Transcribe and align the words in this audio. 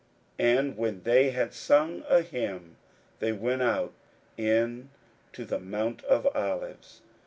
41:014:026 0.39 0.57
And 0.59 0.77
when 0.77 1.03
they 1.03 1.29
had 1.29 1.53
sung 1.53 2.03
an 2.09 2.23
hymn, 2.23 2.77
they 3.19 3.31
went 3.31 3.61
out 3.61 3.93
into 4.35 5.45
the 5.45 5.59
mount 5.59 6.03
of 6.05 6.25
Olives. 6.35 7.01